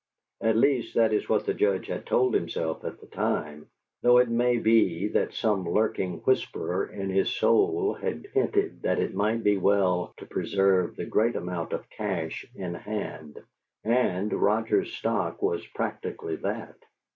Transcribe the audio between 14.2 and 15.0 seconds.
Roger's